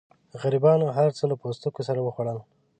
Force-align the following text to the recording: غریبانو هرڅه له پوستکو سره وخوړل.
غریبانو 0.41 0.93
هرڅه 0.97 1.23
له 1.31 1.35
پوستکو 1.41 1.81
سره 1.87 1.99
وخوړل. 2.03 2.37